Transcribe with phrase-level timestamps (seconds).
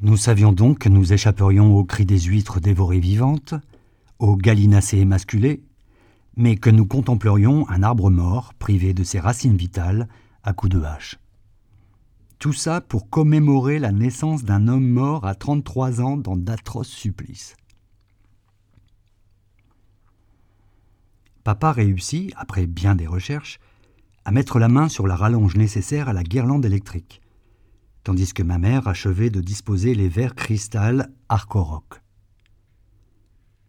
[0.00, 3.54] Nous savions donc que nous échapperions aux cris des huîtres dévorées vivantes,
[4.20, 5.60] aux gallinacées émasculées,
[6.36, 10.08] mais que nous contemplerions un arbre mort privé de ses racines vitales
[10.44, 11.18] à coups de hache.
[12.38, 17.56] Tout ça pour commémorer la naissance d'un homme mort à 33 ans dans d'atroces supplices.
[21.42, 23.58] Papa réussit, après bien des recherches,
[24.24, 27.20] à mettre la main sur la rallonge nécessaire à la guirlande électrique,
[28.04, 32.02] tandis que ma mère achevait de disposer les verres cristal Arcoroc.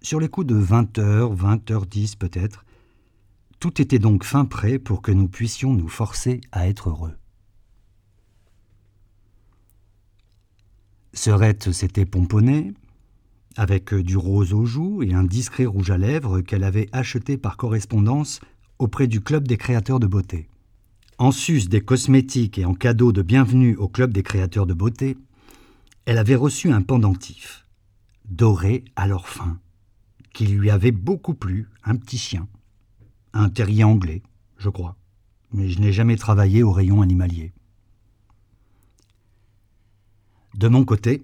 [0.01, 2.65] Sur les coups de 20 heures, 20 heures 10 peut-être,
[3.59, 7.15] tout était donc fin prêt pour que nous puissions nous forcer à être heureux.
[11.13, 12.73] Serette s'était pomponnée,
[13.57, 17.57] avec du rose aux joues et un discret rouge à lèvres qu'elle avait acheté par
[17.57, 18.39] correspondance
[18.77, 20.47] auprès du Club des créateurs de beauté.
[21.19, 25.17] En sus des cosmétiques et en cadeau de bienvenue au Club des créateurs de beauté,
[26.05, 27.67] elle avait reçu un pendentif,
[28.29, 29.59] doré à leur fin,
[30.33, 32.47] qui lui avait beaucoup plu, un petit chien.
[33.33, 34.23] Un terrier anglais,
[34.57, 34.95] je crois,
[35.51, 37.51] mais je n'ai jamais travaillé au rayon animalier.
[40.55, 41.21] De mon côté,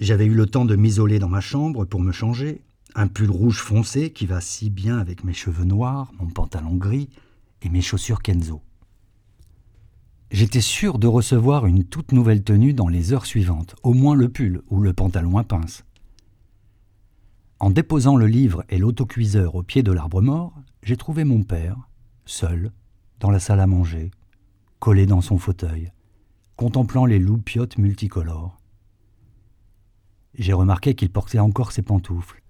[0.00, 2.60] j'avais eu le temps de m'isoler dans ma chambre pour me changer,
[2.94, 7.08] un pull rouge foncé qui va si bien avec mes cheveux noirs, mon pantalon gris
[7.62, 8.60] et mes chaussures Kenzo.
[10.38, 14.28] J'étais sûr de recevoir une toute nouvelle tenue dans les heures suivantes, au moins le
[14.28, 15.84] pull ou le pantalon à pince.
[17.58, 21.88] En déposant le livre et l'autocuiseur au pied de l'arbre mort, j'ai trouvé mon père,
[22.24, 22.70] seul,
[23.18, 24.12] dans la salle à manger,
[24.78, 25.90] collé dans son fauteuil,
[26.54, 28.60] contemplant les loupiottes multicolores
[30.34, 32.44] j'ai remarqué qu'il portait encore ses pantoufles.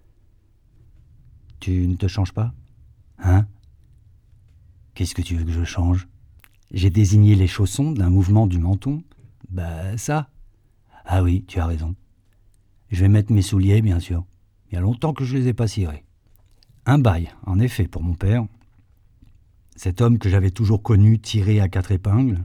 [1.59, 2.53] Tu ne te changes pas?
[3.19, 3.47] Hein?
[4.93, 6.07] Qu'est-ce que tu veux que je change?
[6.71, 9.03] J'ai désigné les chaussons d'un mouvement du menton.
[9.51, 10.29] Bah ça.
[11.07, 11.95] Ah oui, tu as raison.
[12.91, 14.25] Je vais mettre mes souliers, bien sûr.
[14.71, 16.05] Il y a longtemps que je les ai pas cirés.
[16.85, 18.45] Un bail, en effet, pour mon père.
[19.77, 22.45] Cet homme que j'avais toujours connu tiré à quatre épingles.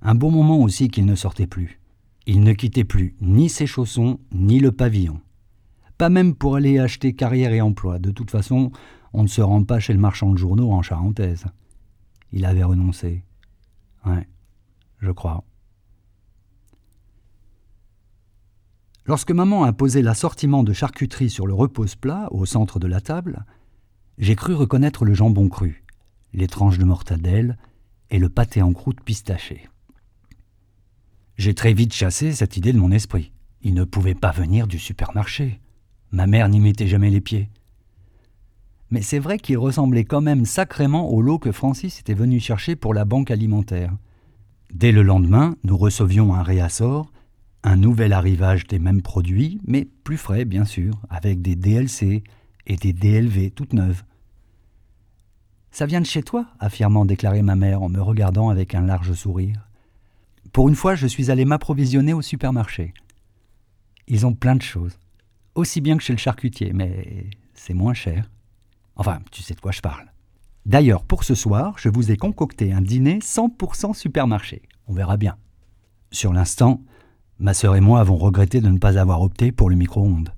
[0.00, 1.80] Un bon moment aussi qu'il ne sortait plus.
[2.26, 5.20] Il ne quittait plus ni ses chaussons, ni le pavillon.
[5.98, 7.98] Pas même pour aller acheter carrière et emploi.
[7.98, 8.70] De toute façon,
[9.12, 11.46] on ne se rend pas chez le marchand de journaux en charentaise.
[12.32, 13.24] Il avait renoncé.
[14.04, 14.26] Ouais,
[15.00, 15.44] je crois.
[19.06, 23.46] Lorsque maman a posé l'assortiment de charcuterie sur le repose-plat au centre de la table,
[24.18, 25.84] j'ai cru reconnaître le jambon cru,
[26.34, 27.56] les tranches de mortadelle
[28.10, 29.68] et le pâté en croûte pistachée.
[31.38, 33.32] J'ai très vite chassé cette idée de mon esprit.
[33.62, 35.60] Il ne pouvait pas venir du supermarché.
[36.10, 37.48] Ma mère n'y mettait jamais les pieds.
[38.90, 42.74] Mais c'est vrai qu'il ressemblait quand même sacrément au lot que Francis était venu chercher
[42.74, 43.92] pour la banque alimentaire.
[44.72, 47.12] Dès le lendemain, nous recevions un réassort,
[47.64, 52.22] un nouvel arrivage des mêmes produits, mais plus frais bien sûr, avec des DLC
[52.66, 54.04] et des DLV toutes neuves.
[55.70, 58.82] Ça vient de chez toi, a fièrement déclaré ma mère en me regardant avec un
[58.82, 59.68] large sourire.
[60.52, 62.94] Pour une fois, je suis allé m'approvisionner au supermarché.
[64.06, 64.98] Ils ont plein de choses.
[65.54, 68.30] Aussi bien que chez le charcutier, mais c'est moins cher.
[68.98, 70.12] Enfin, tu sais de quoi je parle.
[70.66, 74.62] D'ailleurs, pour ce soir, je vous ai concocté un dîner 100% supermarché.
[74.86, 75.36] On verra bien.
[76.10, 76.82] Sur l'instant,
[77.38, 80.34] ma sœur et moi avons regretté de ne pas avoir opté pour le micro-ondes.